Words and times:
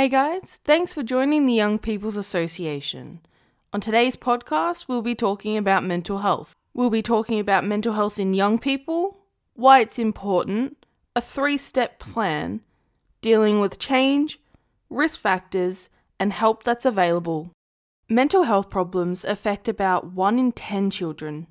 Hey 0.00 0.08
guys, 0.08 0.58
thanks 0.64 0.94
for 0.94 1.02
joining 1.02 1.44
the 1.44 1.52
Young 1.52 1.78
People's 1.78 2.16
Association. 2.16 3.20
On 3.74 3.82
today's 3.82 4.16
podcast, 4.16 4.88
we'll 4.88 5.02
be 5.02 5.14
talking 5.14 5.58
about 5.58 5.84
mental 5.84 6.20
health. 6.20 6.54
We'll 6.72 6.88
be 6.88 7.02
talking 7.02 7.38
about 7.38 7.66
mental 7.66 7.92
health 7.92 8.18
in 8.18 8.32
young 8.32 8.58
people, 8.58 9.18
why 9.52 9.80
it's 9.80 9.98
important, 9.98 10.86
a 11.14 11.20
three 11.20 11.58
step 11.58 11.98
plan, 11.98 12.62
dealing 13.20 13.60
with 13.60 13.78
change, 13.78 14.40
risk 14.88 15.20
factors, 15.20 15.90
and 16.18 16.32
help 16.32 16.62
that's 16.62 16.86
available. 16.86 17.50
Mental 18.08 18.44
health 18.44 18.70
problems 18.70 19.22
affect 19.22 19.68
about 19.68 20.14
1 20.14 20.38
in 20.38 20.52
10 20.52 20.90
children. 20.90 21.46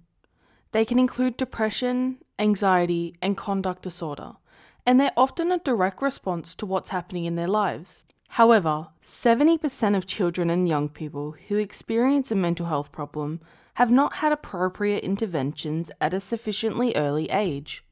They 0.72 0.86
can 0.86 0.98
include 0.98 1.38
depression, 1.38 2.18
anxiety, 2.40 3.16
and 3.22 3.38
conduct 3.38 3.84
disorder, 3.84 4.38
and 4.88 5.00
they're 5.00 5.14
often 5.16 5.52
a 5.52 5.60
direct 5.60 6.02
response 6.02 6.56
to 6.56 6.66
what's 6.66 6.90
happening 6.90 7.26
in 7.26 7.36
their 7.36 7.48
lives. 7.48 8.08
However, 8.34 8.90
70% 9.04 9.98
of 9.98 10.06
children 10.06 10.50
and 10.50 10.70
young 10.70 10.88
people 10.88 11.36
who 11.48 11.58
experience 11.58 12.32
a 12.32 12.36
mental 12.36 12.68
health 12.68 12.92
problem 12.92 13.42
have 13.74 13.92
not 13.92 14.16
had 14.16 14.32
appropriate 14.32 15.04
interventions 15.04 15.92
at 16.00 16.14
a 16.14 16.20
sufficiently 16.20 16.96
early 16.96 17.30
age. 17.30 17.84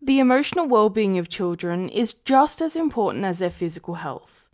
The 0.00 0.20
emotional 0.20 0.66
well-being 0.66 1.18
of 1.18 1.28
children 1.28 1.88
is 1.88 2.14
just 2.14 2.62
as 2.62 2.76
important 2.76 3.24
as 3.24 3.40
their 3.40 3.50
physical 3.50 3.94
health. 3.94 4.48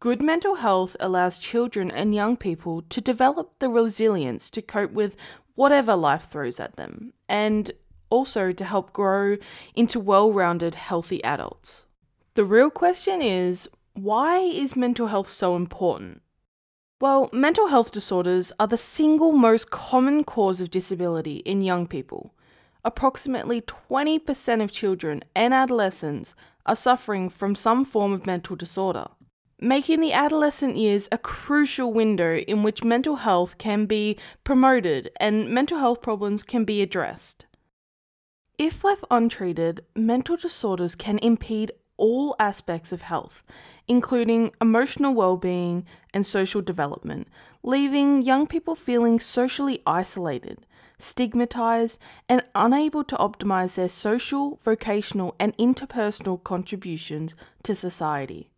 Good 0.00 0.22
mental 0.22 0.56
health 0.56 0.96
allows 1.00 1.38
children 1.38 1.90
and 1.90 2.14
young 2.14 2.36
people 2.36 2.82
to 2.82 3.00
develop 3.00 3.58
the 3.58 3.68
resilience 3.68 4.48
to 4.50 4.62
cope 4.62 4.92
with 4.92 5.16
whatever 5.54 5.94
life 5.94 6.28
throws 6.30 6.58
at 6.58 6.76
them, 6.76 7.12
and 7.28 7.70
also 8.10 8.52
to 8.52 8.64
help 8.64 8.92
grow 8.92 9.36
into 9.74 10.00
well 10.00 10.32
rounded, 10.32 10.76
healthy 10.76 11.22
adults. 11.22 11.84
The 12.34 12.44
real 12.44 12.70
question 12.70 13.20
is 13.20 13.68
why 13.94 14.38
is 14.38 14.76
mental 14.76 15.08
health 15.08 15.28
so 15.28 15.56
important? 15.56 16.22
Well, 17.00 17.28
mental 17.32 17.66
health 17.66 17.90
disorders 17.90 18.52
are 18.60 18.68
the 18.68 18.78
single 18.78 19.32
most 19.32 19.70
common 19.70 20.24
cause 20.24 20.60
of 20.60 20.70
disability 20.70 21.38
in 21.38 21.60
young 21.60 21.86
people. 21.86 22.32
Approximately 22.84 23.62
20% 23.62 24.62
of 24.62 24.72
children 24.72 25.22
and 25.34 25.52
adolescents 25.52 26.34
are 26.64 26.76
suffering 26.76 27.28
from 27.28 27.54
some 27.54 27.84
form 27.84 28.12
of 28.12 28.26
mental 28.26 28.56
disorder, 28.56 29.08
making 29.60 30.00
the 30.00 30.12
adolescent 30.12 30.76
years 30.76 31.08
a 31.10 31.18
crucial 31.18 31.92
window 31.92 32.36
in 32.36 32.62
which 32.62 32.84
mental 32.84 33.16
health 33.16 33.58
can 33.58 33.86
be 33.86 34.16
promoted 34.44 35.10
and 35.18 35.50
mental 35.50 35.78
health 35.78 36.02
problems 36.02 36.42
can 36.42 36.64
be 36.64 36.82
addressed. 36.82 37.46
If 38.58 38.84
left 38.84 39.04
untreated, 39.10 39.84
mental 39.96 40.36
disorders 40.36 40.94
can 40.94 41.18
impede 41.18 41.72
all 42.02 42.34
aspects 42.40 42.90
of 42.90 43.02
health, 43.02 43.44
including 43.86 44.52
emotional 44.60 45.14
well-being 45.14 45.86
and 46.12 46.26
social 46.26 46.60
development, 46.60 47.28
leaving 47.62 48.22
young 48.22 48.44
people 48.48 48.74
feeling 48.74 49.20
socially 49.20 49.80
isolated, 49.86 50.66
stigmatized, 50.98 52.00
and 52.28 52.42
unable 52.56 53.04
to 53.04 53.16
optimize 53.16 53.76
their 53.76 53.88
social, 53.88 54.58
vocational, 54.64 55.36
and 55.38 55.56
interpersonal 55.58 56.42
contributions 56.42 57.36
to 57.62 57.72
society. 57.72 58.50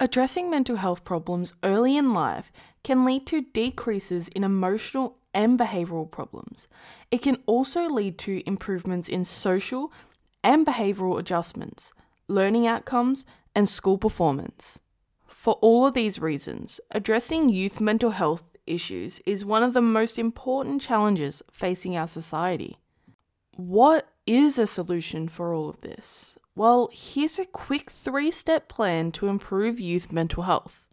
Addressing 0.00 0.50
mental 0.50 0.76
health 0.76 1.04
problems 1.04 1.54
early 1.62 1.96
in 1.96 2.12
life 2.12 2.50
can 2.82 3.04
lead 3.04 3.24
to 3.28 3.40
decreases 3.40 4.26
in 4.28 4.42
emotional 4.42 5.16
and 5.32 5.56
behavioral 5.56 6.10
problems. 6.10 6.66
It 7.12 7.22
can 7.22 7.38
also 7.46 7.82
lead 7.88 8.18
to 8.18 8.42
improvements 8.48 9.08
in 9.08 9.24
social 9.24 9.92
and 10.42 10.66
behavioral 10.66 11.18
adjustments, 11.18 11.92
learning 12.28 12.66
outcomes, 12.66 13.26
and 13.54 13.68
school 13.68 13.98
performance. 13.98 14.78
For 15.26 15.54
all 15.54 15.86
of 15.86 15.94
these 15.94 16.18
reasons, 16.18 16.80
addressing 16.90 17.48
youth 17.48 17.80
mental 17.80 18.10
health 18.10 18.44
issues 18.66 19.20
is 19.24 19.44
one 19.44 19.62
of 19.62 19.74
the 19.74 19.82
most 19.82 20.18
important 20.18 20.82
challenges 20.82 21.42
facing 21.50 21.96
our 21.96 22.08
society. 22.08 22.78
What 23.56 24.08
is 24.26 24.58
a 24.58 24.66
solution 24.66 25.28
for 25.28 25.54
all 25.54 25.68
of 25.68 25.80
this? 25.80 26.36
Well, 26.54 26.90
here's 26.92 27.38
a 27.38 27.44
quick 27.44 27.90
three 27.90 28.30
step 28.30 28.68
plan 28.68 29.12
to 29.12 29.28
improve 29.28 29.78
youth 29.78 30.10
mental 30.10 30.42
health. 30.42 30.86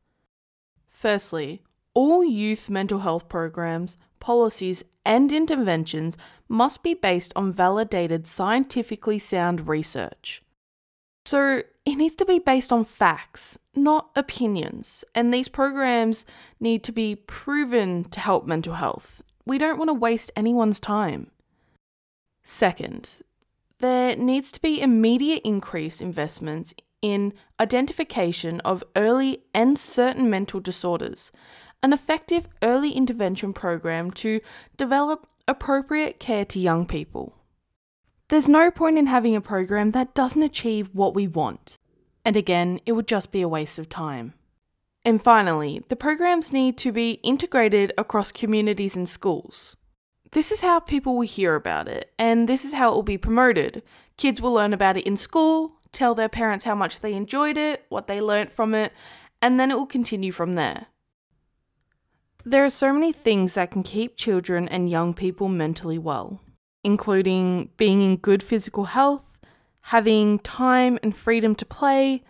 Firstly, 0.88 1.64
all 1.94 2.24
youth 2.24 2.70
mental 2.70 3.00
health 3.00 3.28
programs, 3.28 3.98
policies, 4.20 4.84
and 5.06 5.32
interventions 5.32 6.18
must 6.48 6.84
be 6.84 6.94
based 6.94 7.34
on 7.36 7.52
validated, 7.52 8.26
scientifically 8.28 9.20
sound 9.20 9.68
research. 9.68 10.44
So 11.26 11.64
it 11.86 11.96
needs 11.96 12.16
to 12.16 12.26
be 12.26 12.40
based 12.40 12.74
on 12.74 12.86
facts, 12.86 13.58
not 13.76 14.10
opinions. 14.16 15.04
And 15.16 15.34
these 15.34 15.48
programs 15.48 16.26
need 16.60 16.84
to 16.84 16.92
be 16.92 17.16
proven 17.16 18.06
to 18.06 18.20
help 18.20 18.46
mental 18.46 18.76
health. 18.76 19.22
We 19.46 19.58
don't 19.58 19.78
want 19.78 19.90
to 19.90 19.94
waste 19.94 20.32
anyone's 20.36 20.80
time. 20.80 21.32
Second, 22.44 23.22
there 23.80 24.16
needs 24.16 24.52
to 24.54 24.62
be 24.62 24.82
immediate 24.82 25.42
increase 25.44 26.02
investments 26.02 26.74
in 27.02 27.34
identification 27.60 28.62
of 28.62 28.84
early 28.96 29.44
and 29.54 29.78
certain 29.78 30.30
mental 30.30 30.62
disorders, 30.62 31.32
an 31.82 31.92
effective 31.92 32.48
early 32.62 32.92
intervention 32.92 33.52
program 33.52 34.10
to 34.12 34.40
develop 34.78 35.28
appropriate 35.48 36.20
care 36.20 36.46
to 36.46 36.60
young 36.60 36.86
people. 36.86 37.36
There's 38.30 38.50
no 38.50 38.72
point 38.72 38.98
in 38.98 39.08
having 39.08 39.36
a 39.36 39.42
program 39.42 39.92
that 39.92 40.16
doesn't 40.16 40.42
achieve 40.42 40.90
what 40.94 41.14
we 41.14 41.28
want. 41.28 41.78
And 42.26 42.38
again, 42.38 42.80
it 42.86 42.94
would 42.94 43.08
just 43.08 43.32
be 43.32 43.42
a 43.42 43.50
waste 43.50 43.78
of 43.78 43.90
time. 43.90 44.34
And 45.06 45.22
finally, 45.22 45.84
the 45.90 45.98
programs 45.98 46.54
need 46.54 46.78
to 46.80 46.92
be 46.94 47.20
integrated 47.24 47.92
across 47.98 48.32
communities 48.32 48.96
and 48.96 49.08
schools. 49.08 49.76
This 50.32 50.52
is 50.52 50.62
how 50.62 50.80
people 50.80 51.16
will 51.16 51.28
hear 51.28 51.56
about 51.56 51.88
it, 51.88 52.12
and 52.18 52.48
this 52.48 52.64
is 52.64 52.74
how 52.74 52.92
it 52.92 52.96
will 52.96 53.04
be 53.04 53.18
promoted. 53.18 53.84
Kids 54.18 54.42
will 54.42 54.54
learn 54.54 54.74
about 54.74 54.98
it 54.98 55.06
in 55.06 55.18
school, 55.18 55.74
tell 55.92 56.16
their 56.16 56.30
parents 56.30 56.64
how 56.64 56.74
much 56.74 57.02
they 57.02 57.14
enjoyed 57.14 57.58
it, 57.58 57.86
what 57.90 58.08
they 58.08 58.22
learnt 58.22 58.52
from 58.52 58.74
it, 58.74 58.94
and 59.42 59.60
then 59.60 59.70
it 59.70 59.76
will 59.76 59.86
continue 59.86 60.32
from 60.32 60.56
there. 60.56 60.88
There 62.46 62.64
are 62.64 62.70
so 62.70 62.94
many 62.94 63.12
things 63.12 63.54
that 63.56 63.72
can 63.72 63.84
keep 63.84 64.18
children 64.18 64.68
and 64.70 64.90
young 64.90 65.14
people 65.14 65.50
mentally 65.50 65.98
well 65.98 66.42
including 66.84 67.70
being 67.78 68.02
in 68.02 68.18
good 68.18 68.44
physical 68.44 68.86
health, 68.86 69.38
having 69.84 70.40
time 70.40 71.00
and 71.04 71.16
freedom 71.16 71.56
to 71.56 71.66
play, 71.66 72.24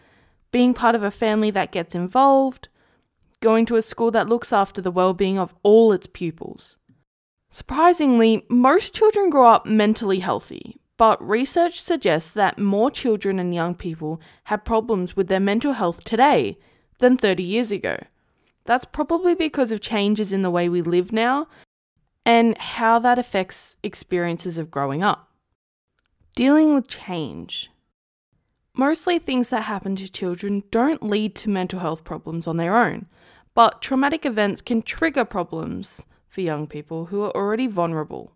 being 0.51 0.73
part 0.73 0.95
of 0.95 1.03
a 1.03 1.11
family 1.11 1.51
that 1.51 1.71
gets 1.71 1.95
involved, 1.95 2.67
going 3.41 3.65
to 3.65 3.75
a 3.75 3.81
school 3.81 4.11
that 4.11 4.29
looks 4.29 4.53
after 4.53 4.81
the 4.81 4.91
well-being 4.91 5.37
of 5.37 5.53
all 5.63 5.91
its 5.91 6.07
pupils. 6.07 6.77
Surprisingly, 7.51 8.45
most 8.49 8.93
children 8.93 9.29
grow 9.29 9.47
up 9.47 9.65
mentally 9.65 10.19
healthy, 10.19 10.77
but 10.97 11.21
research 11.21 11.81
suggests 11.81 12.31
that 12.31 12.57
more 12.57 12.89
children 12.89 13.39
and 13.39 13.53
young 13.53 13.75
people 13.75 14.21
have 14.45 14.65
problems 14.65 15.15
with 15.15 15.27
their 15.27 15.39
mental 15.39 15.73
health 15.73 16.03
today 16.03 16.57
than 16.99 17.17
30 17.17 17.43
years 17.43 17.71
ago. 17.71 17.97
That's 18.65 18.85
probably 18.85 19.35
because 19.35 19.71
of 19.71 19.81
changes 19.81 20.31
in 20.31 20.41
the 20.41 20.49
way 20.49 20.69
we 20.69 20.81
live 20.81 21.11
now 21.11 21.47
and 22.25 22.57
how 22.57 22.99
that 22.99 23.19
affects 23.19 23.75
experiences 23.83 24.57
of 24.57 24.71
growing 24.71 25.03
up. 25.03 25.29
Dealing 26.35 26.73
with 26.73 26.87
change. 26.87 27.69
Mostly 28.75 29.19
things 29.19 29.49
that 29.51 29.63
happen 29.63 29.95
to 29.97 30.11
children 30.11 30.63
don't 30.71 31.03
lead 31.03 31.35
to 31.35 31.49
mental 31.49 31.79
health 31.79 32.03
problems 32.03 32.47
on 32.47 32.57
their 32.57 32.75
own, 32.75 33.05
but 33.53 33.81
traumatic 33.81 34.25
events 34.25 34.61
can 34.61 34.81
trigger 34.81 35.25
problems 35.25 36.05
for 36.27 36.41
young 36.41 36.65
people 36.65 37.05
who 37.05 37.21
are 37.21 37.35
already 37.35 37.67
vulnerable. 37.67 38.31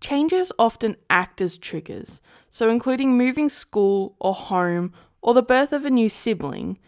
Changes 0.00 0.52
often 0.58 0.96
act 1.10 1.40
as 1.40 1.58
triggers, 1.58 2.20
so 2.50 2.70
including 2.70 3.18
moving 3.18 3.48
school 3.48 4.14
or 4.20 4.34
home 4.34 4.92
or 5.20 5.34
the 5.34 5.42
birth 5.42 5.72
of 5.72 5.84
a 5.84 5.90
new 5.90 6.08
sibling. 6.08 6.78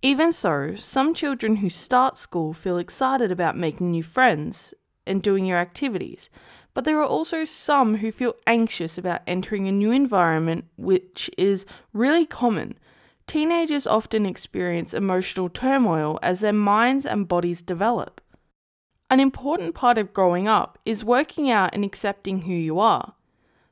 Even 0.00 0.32
so, 0.32 0.74
some 0.74 1.14
children 1.14 1.56
who 1.56 1.68
start 1.68 2.18
school 2.18 2.52
feel 2.52 2.78
excited 2.78 3.30
about 3.30 3.56
making 3.56 3.90
new 3.90 4.02
friends 4.02 4.74
and 5.06 5.22
doing 5.22 5.46
your 5.46 5.58
activities. 5.58 6.30
But 6.74 6.84
there 6.84 6.98
are 6.98 7.06
also 7.06 7.44
some 7.44 7.96
who 7.96 8.10
feel 8.10 8.34
anxious 8.46 8.98
about 8.98 9.22
entering 9.26 9.68
a 9.68 9.72
new 9.72 9.92
environment, 9.92 10.64
which 10.76 11.30
is 11.38 11.66
really 11.92 12.26
common. 12.26 12.78
Teenagers 13.26 13.86
often 13.86 14.26
experience 14.26 14.92
emotional 14.92 15.48
turmoil 15.48 16.18
as 16.22 16.40
their 16.40 16.52
minds 16.52 17.06
and 17.06 17.28
bodies 17.28 17.62
develop. 17.62 18.20
An 19.08 19.20
important 19.20 19.74
part 19.74 19.98
of 19.98 20.12
growing 20.12 20.48
up 20.48 20.78
is 20.84 21.04
working 21.04 21.48
out 21.48 21.74
and 21.74 21.84
accepting 21.84 22.42
who 22.42 22.52
you 22.52 22.78
are. 22.80 23.14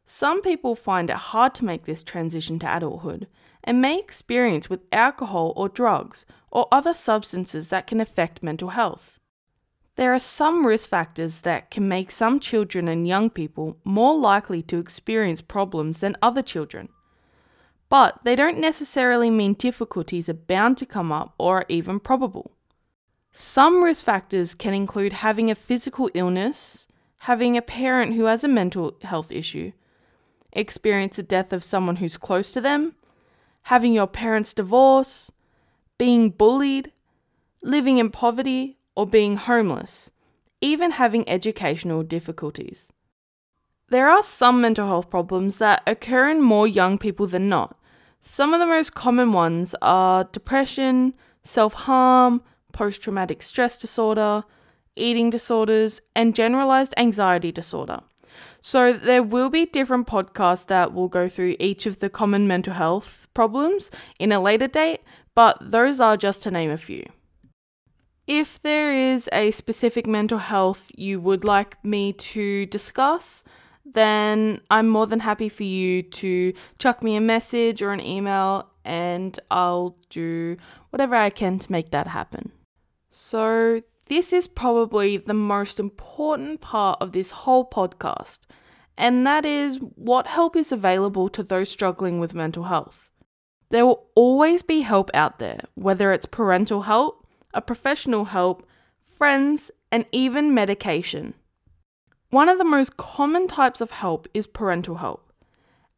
Some 0.05 0.43
people 0.43 0.75
find 0.75 1.11
it 1.11 1.17
hard 1.17 1.55
to 1.57 1.65
make 1.65 1.85
this 1.85 2.03
transition 2.03 2.59
to 2.61 2.77
adulthood 2.77 3.27
and 3.65 3.81
may 3.81 3.99
experience 3.99 4.69
with 4.69 4.81
alcohol 4.93 5.53
or 5.57 5.69
drugs 5.69 6.27
or 6.51 6.69
other 6.71 6.95
substances 6.95 7.71
that 7.71 7.87
can 7.87 8.01
affect 8.01 8.43
mental 8.43 8.71
health. 8.71 9.19
There 10.03 10.13
are 10.13 10.19
some 10.19 10.67
risk 10.67 10.89
factors 10.89 11.43
that 11.43 11.71
can 11.71 11.87
make 11.87 12.11
some 12.11 12.41
children 12.41 12.89
and 12.89 13.07
young 13.07 13.31
people 13.31 13.79
more 13.85 14.19
likely 14.19 14.61
to 14.63 14.79
experience 14.79 15.41
problems 15.41 16.01
than 16.01 16.17
other 16.21 16.43
children. 16.43 16.89
but 17.89 18.19
they 18.25 18.35
don't 18.35 18.59
necessarily 18.59 19.31
mean 19.31 19.55
difficulties 19.55 20.29
are 20.29 20.35
bound 20.35 20.77
to 20.79 20.87
come 20.87 21.13
up 21.13 21.35
or 21.39 21.59
are 21.59 21.67
even 21.69 22.01
probable. 22.01 22.51
Some 23.33 23.85
risk 23.85 24.05
factors 24.05 24.57
can 24.57 24.75
include 24.75 25.13
having 25.13 25.53
a 25.53 25.55
physical 25.55 26.11
illness, 26.15 26.89
having 27.19 27.57
a 27.57 27.63
parent 27.63 28.15
who 28.15 28.25
has 28.25 28.43
a 28.43 28.49
mental 28.49 28.97
health 29.03 29.31
issue, 29.31 29.71
experience 30.53 31.15
the 31.15 31.23
death 31.23 31.53
of 31.53 31.63
someone 31.63 31.97
who's 31.97 32.17
close 32.17 32.51
to 32.55 32.61
them, 32.61 32.97
having 33.63 33.93
your 33.93 34.09
parents 34.09 34.53
divorce, 34.53 35.31
being 35.97 36.31
bullied, 36.31 36.91
living 37.63 37.99
in 37.99 38.11
poverty, 38.11 38.79
or 38.95 39.07
being 39.07 39.37
homeless, 39.37 40.11
even 40.61 40.93
having 40.93 41.29
educational 41.29 42.03
difficulties. 42.03 42.91
There 43.89 44.09
are 44.09 44.23
some 44.23 44.61
mental 44.61 44.87
health 44.87 45.11
problems 45.11 45.59
that 45.59 45.83
occur 45.87 46.31
in 46.31 46.41
more 46.41 46.67
young 46.67 46.97
people 46.97 47.27
than 47.27 47.49
not. 47.49 47.79
Some 48.23 48.55
of 48.55 48.61
the 48.61 48.67
most 48.67 48.95
common 48.95 49.33
ones 49.33 49.75
are 49.83 50.25
depression, 50.25 51.15
self 51.45 51.75
harm, 51.75 52.43
post 52.73 53.03
traumatic 53.03 53.43
stress 53.43 53.79
disorder, 53.79 54.45
eating 54.97 55.29
disorders, 55.29 56.01
and 56.15 56.35
generalized 56.35 56.95
anxiety 56.97 57.53
disorder. 57.53 58.01
So, 58.61 58.93
there 58.93 59.23
will 59.23 59.51
be 59.51 59.67
different 59.67 60.07
podcasts 60.07 60.67
that 60.69 60.95
will 60.95 61.09
go 61.09 61.29
through 61.29 61.57
each 61.59 61.85
of 61.85 61.99
the 61.99 62.09
common 62.09 62.47
mental 62.47 62.75
health 62.75 63.29
problems 63.35 63.91
in 64.19 64.33
a 64.33 64.41
later 64.41 64.69
date, 64.69 65.01
but 65.35 65.59
those 65.61 66.01
are 66.01 66.17
just 66.17 66.43
to 66.45 66.51
name 66.51 66.71
a 66.71 66.77
few. 66.77 67.05
If 68.35 68.63
there 68.63 68.91
is 68.91 69.29
a 69.31 69.51
specific 69.51 70.07
mental 70.07 70.39
health 70.39 70.91
you 70.97 71.21
would 71.21 71.45
like 71.45 71.77
me 71.85 72.15
to 72.15 72.65
discuss, 72.65 73.45
then 73.85 74.63
I'm 74.71 74.89
more 74.89 75.07
than 75.07 75.21
happy 75.21 75.51
for 75.51 75.65
you 75.65 76.03
to 76.03 76.55
chuck 76.79 77.03
me 77.03 77.15
a 77.15 77.21
message 77.21 77.83
or 77.83 77.93
an 77.93 78.01
email 78.01 78.71
and 78.87 79.39
I'll 79.51 79.99
do 80.09 80.57
whatever 80.89 81.15
I 81.15 81.29
can 81.29 81.59
to 81.59 81.71
make 81.71 81.91
that 81.91 82.07
happen. 82.07 82.53
So, 83.11 83.83
this 84.07 84.33
is 84.33 84.49
probably 84.49 85.19
the 85.19 85.35
most 85.35 85.79
important 85.79 86.63
part 86.63 87.03
of 87.03 87.13
this 87.13 87.33
whole 87.33 87.69
podcast, 87.69 88.47
and 88.97 89.27
that 89.27 89.45
is 89.45 89.79
what 89.97 90.27
help 90.27 90.57
is 90.57 90.73
available 90.73 91.29
to 91.29 91.43
those 91.43 91.69
struggling 91.69 92.19
with 92.19 92.35
mental 92.35 92.65
health. 92.65 93.11
There 93.69 93.85
will 93.85 94.07
always 94.15 94.63
be 94.63 94.81
help 94.81 95.11
out 95.13 95.39
there, 95.39 95.61
whether 95.75 96.13
it's 96.13 96.25
parental 96.25 96.83
help, 96.83 97.22
a 97.55 97.61
professional 97.61 98.27
help, 98.27 98.67
friends, 99.07 99.71
and 99.91 100.07
even 100.13 100.55
medication. 100.55 101.35
One 102.31 102.49
of 102.49 102.59
the 102.59 102.65
most 102.65 102.97
common 102.97 103.47
types 103.47 103.81
of 103.81 103.91
help 103.91 104.27
is 104.33 104.47
parental 104.47 104.97
help. 104.97 105.33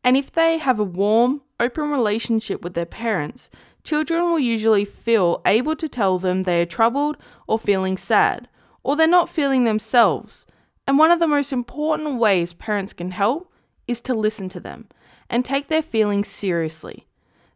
And 0.03 0.17
if 0.17 0.33
they 0.33 0.59
have 0.59 0.81
a 0.81 0.85
warm, 0.85 1.43
open 1.61 1.91
relationship 1.91 2.63
with 2.63 2.75
their 2.75 2.85
parents, 2.87 3.49
children 3.85 4.23
will 4.25 4.39
usually 4.39 4.85
feel 4.85 5.41
able 5.47 5.77
to 5.77 5.89
tell 5.89 6.19
them 6.19 6.43
they 6.43 6.61
are 6.61 6.67
troubled 6.67 7.17
or 7.47 7.59
feeling 7.59 7.97
sad, 7.97 8.49
or 8.83 8.97
they're 8.97 9.07
not 9.07 9.31
feeling 9.31 9.65
themselves. 9.65 10.47
And 10.87 10.99
one 10.99 11.11
of 11.11 11.21
the 11.21 11.27
most 11.27 11.53
important 11.53 12.19
ways 12.19 12.53
parents 12.53 12.93
can 12.93 13.13
help 13.13 13.53
is 13.87 14.01
to 14.03 14.15
listen 14.15 14.49
to 14.51 14.61
them 14.61 14.89
and 15.31 15.45
take 15.45 15.69
their 15.69 15.83
feelings 15.83 16.29
seriously. 16.29 17.07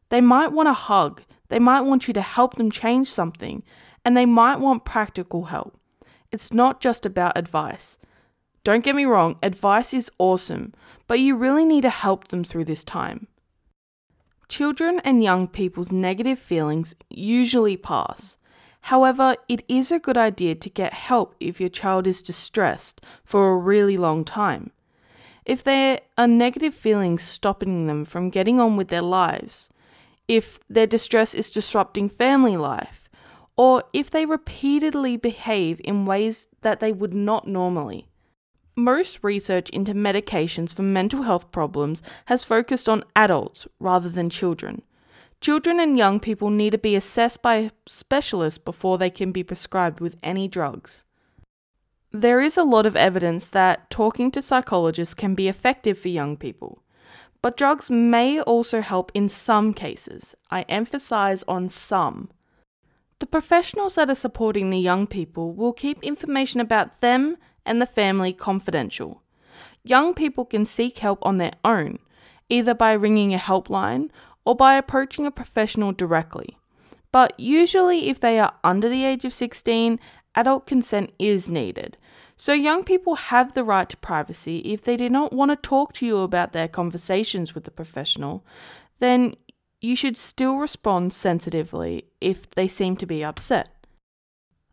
They 0.08 0.20
might 0.20 0.52
want 0.52 0.68
a 0.68 0.72
hug, 0.72 1.22
they 1.48 1.58
might 1.58 1.82
want 1.82 2.08
you 2.08 2.14
to 2.14 2.22
help 2.22 2.54
them 2.54 2.70
change 2.70 3.10
something, 3.10 3.62
and 4.04 4.16
they 4.16 4.26
might 4.26 4.60
want 4.60 4.84
practical 4.84 5.44
help. 5.44 5.78
It's 6.30 6.52
not 6.52 6.80
just 6.80 7.06
about 7.06 7.38
advice. 7.38 7.98
Don't 8.64 8.84
get 8.84 8.96
me 8.96 9.04
wrong, 9.04 9.36
advice 9.42 9.94
is 9.94 10.10
awesome, 10.18 10.74
but 11.06 11.20
you 11.20 11.36
really 11.36 11.64
need 11.64 11.82
to 11.82 11.90
help 11.90 12.28
them 12.28 12.44
through 12.44 12.66
this 12.66 12.84
time. 12.84 13.28
Children 14.48 15.00
and 15.04 15.22
young 15.22 15.46
people's 15.46 15.92
negative 15.92 16.38
feelings 16.38 16.94
usually 17.10 17.76
pass. 17.76 18.38
However, 18.82 19.36
it 19.48 19.62
is 19.68 19.92
a 19.92 19.98
good 19.98 20.16
idea 20.16 20.54
to 20.54 20.70
get 20.70 20.92
help 20.92 21.34
if 21.40 21.60
your 21.60 21.68
child 21.68 22.06
is 22.06 22.22
distressed 22.22 23.00
for 23.24 23.50
a 23.50 23.56
really 23.56 23.96
long 23.96 24.24
time. 24.24 24.70
If 25.44 25.64
there 25.64 26.00
are 26.16 26.26
negative 26.26 26.74
feelings 26.74 27.22
stopping 27.22 27.86
them 27.86 28.04
from 28.04 28.30
getting 28.30 28.60
on 28.60 28.76
with 28.76 28.88
their 28.88 29.02
lives, 29.02 29.68
if 30.26 30.60
their 30.68 30.86
distress 30.86 31.34
is 31.34 31.50
disrupting 31.50 32.08
family 32.08 32.56
life, 32.56 32.97
or 33.58 33.82
if 33.92 34.08
they 34.08 34.24
repeatedly 34.24 35.16
behave 35.16 35.80
in 35.82 36.06
ways 36.06 36.46
that 36.62 36.78
they 36.78 36.92
would 36.92 37.12
not 37.12 37.48
normally. 37.48 38.08
Most 38.76 39.18
research 39.22 39.68
into 39.70 39.92
medications 39.92 40.72
for 40.72 40.82
mental 40.82 41.22
health 41.22 41.50
problems 41.50 42.00
has 42.26 42.44
focused 42.44 42.88
on 42.88 43.02
adults 43.16 43.66
rather 43.80 44.08
than 44.08 44.30
children. 44.30 44.82
Children 45.40 45.80
and 45.80 45.98
young 45.98 46.20
people 46.20 46.50
need 46.50 46.70
to 46.70 46.78
be 46.78 46.94
assessed 46.94 47.42
by 47.42 47.56
a 47.56 47.70
specialist 47.86 48.64
before 48.64 48.96
they 48.96 49.10
can 49.10 49.32
be 49.32 49.42
prescribed 49.42 49.98
with 49.98 50.16
any 50.22 50.46
drugs. 50.46 51.02
There 52.12 52.40
is 52.40 52.56
a 52.56 52.62
lot 52.62 52.86
of 52.86 52.96
evidence 52.96 53.46
that 53.46 53.90
talking 53.90 54.30
to 54.30 54.40
psychologists 54.40 55.14
can 55.14 55.34
be 55.34 55.48
effective 55.48 55.98
for 55.98 56.08
young 56.08 56.36
people, 56.36 56.82
but 57.42 57.56
drugs 57.56 57.90
may 57.90 58.40
also 58.40 58.80
help 58.80 59.10
in 59.14 59.28
some 59.28 59.74
cases. 59.74 60.36
I 60.48 60.62
emphasize 60.62 61.42
on 61.48 61.68
some. 61.68 62.30
The 63.20 63.26
professionals 63.26 63.96
that 63.96 64.08
are 64.08 64.14
supporting 64.14 64.70
the 64.70 64.78
young 64.78 65.06
people 65.06 65.52
will 65.52 65.72
keep 65.72 66.02
information 66.02 66.60
about 66.60 67.00
them 67.00 67.36
and 67.66 67.80
the 67.80 67.86
family 67.86 68.32
confidential. 68.32 69.22
Young 69.82 70.14
people 70.14 70.44
can 70.44 70.64
seek 70.64 70.98
help 70.98 71.18
on 71.26 71.38
their 71.38 71.52
own, 71.64 71.98
either 72.48 72.74
by 72.74 72.92
ringing 72.92 73.34
a 73.34 73.38
helpline 73.38 74.10
or 74.44 74.54
by 74.54 74.76
approaching 74.76 75.26
a 75.26 75.30
professional 75.30 75.92
directly. 75.92 76.58
But 77.10 77.38
usually, 77.40 78.08
if 78.08 78.20
they 78.20 78.38
are 78.38 78.54
under 78.62 78.88
the 78.88 79.04
age 79.04 79.24
of 79.24 79.32
16, 79.32 79.98
adult 80.34 80.66
consent 80.66 81.12
is 81.18 81.50
needed. 81.50 81.96
So, 82.36 82.52
young 82.52 82.84
people 82.84 83.16
have 83.16 83.54
the 83.54 83.64
right 83.64 83.88
to 83.88 83.96
privacy. 83.96 84.58
If 84.58 84.82
they 84.82 84.96
do 84.96 85.08
not 85.08 85.32
want 85.32 85.50
to 85.50 85.56
talk 85.56 85.92
to 85.94 86.06
you 86.06 86.18
about 86.18 86.52
their 86.52 86.68
conversations 86.68 87.54
with 87.54 87.64
the 87.64 87.70
professional, 87.72 88.44
then 89.00 89.34
you 89.80 89.94
should 89.94 90.16
still 90.16 90.56
respond 90.56 91.12
sensitively 91.12 92.04
if 92.20 92.50
they 92.50 92.68
seem 92.68 92.96
to 92.96 93.06
be 93.06 93.24
upset. 93.24 93.68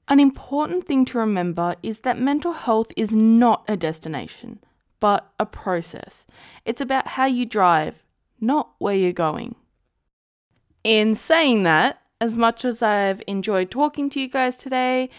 An 0.08 0.20
important 0.20 0.88
thing 0.88 1.06
to 1.06 1.18
remember 1.18 1.76
is 1.82 2.02
that 2.02 2.20
mental 2.20 2.54
health 2.54 2.92
is 2.96 3.12
not 3.12 3.64
a 3.68 3.76
destination, 3.76 4.60
but 5.00 5.32
a 5.40 5.46
process. 5.46 6.26
It's 6.64 6.82
about 6.82 7.08
how 7.10 7.26
you 7.26 7.46
drive, 7.46 8.04
not 8.40 8.72
where 8.78 8.96
you're 8.96 9.12
going. 9.12 9.56
In 10.84 11.16
saying 11.16 11.64
that, 11.64 12.02
as 12.22 12.36
much 12.36 12.64
as 12.64 12.82
I've 12.82 13.22
enjoyed 13.28 13.72
talking 13.72 14.10
to 14.12 14.20
you 14.20 14.28
guys 14.28 14.58
today, 14.58 15.10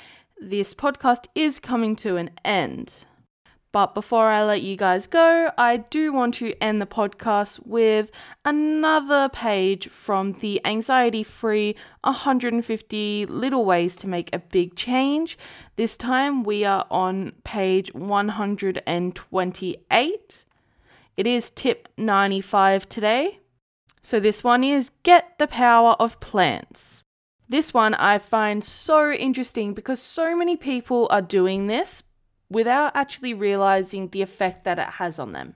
this 0.40 0.75
podcast 0.75 1.26
is 1.34 1.58
coming 1.58 1.96
to 1.96 2.16
an 2.16 2.30
end. 2.44 3.04
But 3.73 3.94
before 3.94 4.28
I 4.28 4.44
let 4.44 4.62
you 4.62 4.76
guys 4.76 5.06
go, 5.06 5.50
I 5.58 5.76
do 5.76 6.12
want 6.12 6.35
to 6.37 6.54
end 6.62 6.80
the 6.80 6.87
podcast 6.87 7.66
with 7.66 8.11
another 8.44 9.28
page 9.28 9.90
from 9.90 10.32
the 10.35 10.64
anxiety 10.64 11.23
free 11.23 11.76
150 12.02 13.26
little 13.26 13.64
ways 13.64 13.96
to 13.96 14.08
make 14.08 14.30
a 14.32 14.38
big 14.38 14.76
change. 14.76 15.37
This 15.76 15.99
time 15.99 16.42
we 16.42 16.64
are 16.64 16.87
on 16.90 17.32
page 17.44 17.92
128. 17.92 20.44
It 21.16 21.26
is 21.26 21.50
tip 21.50 21.88
95 21.96 22.88
today. 22.88 23.40
So 24.02 24.20
this 24.20 24.44
one 24.44 24.62
is 24.62 24.92
get 25.02 25.38
the 25.38 25.49
power 25.49 25.96
of 25.99 26.20
plants. 26.20 27.06
This 27.49 27.73
one 27.73 27.94
I 27.94 28.18
find 28.18 28.64
so 28.64 29.12
interesting 29.12 29.73
because 29.73 30.00
so 30.00 30.37
many 30.37 30.56
people 30.56 31.06
are 31.11 31.23
doing 31.23 31.68
this, 31.68 32.02
without 32.48 32.94
actually 32.94 33.34
realizing 33.34 34.08
the 34.08 34.22
effect 34.22 34.64
that 34.64 34.78
it 34.78 34.88
has 34.88 35.18
on 35.18 35.32
them. 35.32 35.54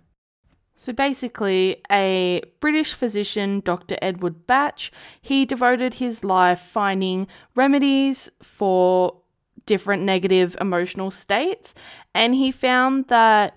So 0.77 0.95
basically, 0.95 1.83
a 1.93 2.41
British 2.61 2.95
physician, 2.95 3.61
Dr. 3.61 3.99
Edward 4.01 4.47
Bach, 4.47 4.81
he 5.21 5.45
devoted 5.45 5.95
his 5.95 6.25
life 6.25 6.61
finding 6.61 7.27
remedies 7.55 8.31
for 8.43 9.21
different 9.67 10.03
negative 10.05 10.57
emotional 10.59 11.11
states, 11.11 11.75
and 12.15 12.35
he 12.35 12.51
found 12.51 13.09
that 13.09 13.55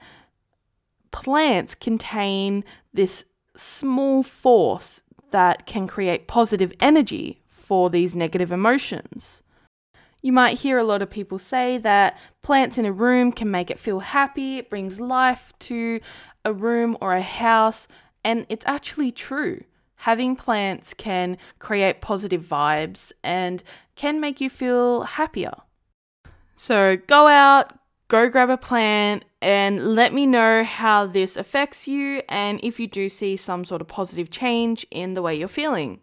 plants 1.12 1.76
contain 1.76 2.66
this 2.94 3.24
small 3.56 4.24
force 4.24 5.02
that 5.32 5.66
can 5.66 5.88
create 5.88 6.28
positive 6.28 6.74
energy 6.82 7.42
for 7.48 7.90
these 7.90 8.16
negative 8.16 8.52
emotions. 8.52 9.43
You 10.24 10.32
might 10.32 10.60
hear 10.60 10.78
a 10.78 10.86
lot 10.86 11.02
of 11.02 11.10
people 11.10 11.38
say 11.38 11.78
that 11.80 12.18
plants 12.42 12.78
in 12.78 12.86
a 12.86 12.94
room 12.94 13.34
can 13.34 13.52
make 13.52 13.70
it 13.70 13.78
feel 13.78 14.00
happy, 14.00 14.58
it 14.58 14.70
brings 14.70 15.02
life 15.02 15.52
to 15.60 16.00
a 16.46 16.54
room 16.54 16.98
or 17.02 17.14
a 17.14 17.22
house, 17.22 17.90
and 18.24 18.46
it's 18.48 18.66
actually 18.66 19.12
true. 19.12 19.66
Having 19.98 20.38
plants 20.38 20.94
can 20.94 21.38
create 21.60 22.00
positive 22.00 22.42
vibes 22.42 23.12
and 23.22 23.64
can 23.96 24.22
make 24.22 24.40
you 24.40 24.50
feel 24.50 25.04
happier. 25.04 25.54
So 26.56 26.96
go 26.96 27.28
out, 27.28 27.78
go 28.08 28.30
grab 28.30 28.50
a 28.50 28.58
plant 28.58 29.26
and 29.42 29.94
let 29.94 30.14
me 30.14 30.26
know 30.26 30.64
how 30.64 31.06
this 31.06 31.36
affects 31.36 31.86
you 31.86 32.22
and 32.30 32.62
if 32.64 32.80
you 32.80 32.88
do 32.88 33.10
see 33.10 33.36
some 33.36 33.66
sort 33.66 33.82
of 33.82 33.90
positive 33.90 34.30
change 34.30 34.86
in 34.90 35.16
the 35.16 35.22
way 35.22 35.36
you're 35.36 35.50
feeling. 35.50 36.00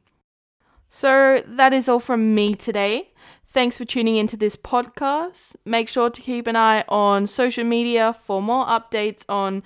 So, 0.92 1.44
that 1.46 1.72
is 1.72 1.88
all 1.88 2.00
from 2.00 2.34
me 2.34 2.56
today. 2.56 3.12
Thanks 3.52 3.76
for 3.76 3.84
tuning 3.84 4.16
into 4.16 4.36
this 4.36 4.54
podcast. 4.54 5.56
Make 5.64 5.88
sure 5.88 6.08
to 6.08 6.20
keep 6.20 6.46
an 6.46 6.54
eye 6.54 6.84
on 6.88 7.26
social 7.26 7.64
media 7.64 8.16
for 8.24 8.40
more 8.40 8.64
updates 8.66 9.24
on 9.28 9.64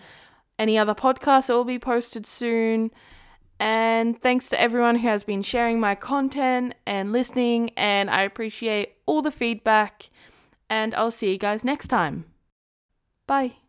any 0.59 0.79
other 0.79 0.95
podcasts 0.95 1.49
that 1.49 1.55
will 1.55 1.65
be 1.65 1.79
posted 1.79 2.27
soon. 2.27 2.91
And 3.61 4.21
thanks 4.21 4.49
to 4.49 4.61
everyone 4.61 4.97
who 4.97 5.09
has 5.09 5.23
been 5.23 5.43
sharing 5.43 5.81
my 5.81 5.95
content 5.95 6.75
and 6.87 7.13
listening. 7.13 7.71
And 7.77 8.09
I 8.09 8.23
appreciate 8.23 8.95
all 9.05 9.21
the 9.21 9.31
feedback. 9.31 10.09
And 10.71 10.95
I'll 10.95 11.11
see 11.11 11.33
you 11.33 11.39
guys 11.39 11.63
next 11.63 11.89
time. 11.89 12.25
Bye. 13.27 13.64